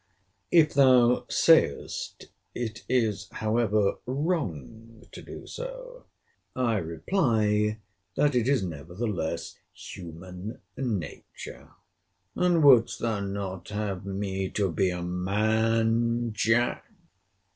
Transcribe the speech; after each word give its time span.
If 0.49 0.73
thou 0.73 1.27
sayest, 1.29 2.31
it 2.55 2.83
is, 2.89 3.27
however, 3.33 3.99
wrong 4.07 5.03
to 5.11 5.21
do 5.21 5.45
so; 5.45 6.07
I 6.55 6.77
reply, 6.77 7.79
that 8.15 8.33
it 8.33 8.47
is 8.47 8.63
nevertheless 8.63 9.59
human 9.71 10.59
nature:—And 10.75 12.63
wouldst 12.63 12.97
thou 12.97 13.19
not 13.19 13.69
have 13.69 14.03
me 14.03 14.49
to 14.49 14.71
be 14.71 14.89
a 14.89 15.03
man, 15.03 16.33
Jack? 16.33 16.83